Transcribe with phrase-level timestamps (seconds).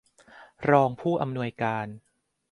[0.69, 1.87] รองผู้อำนวยการ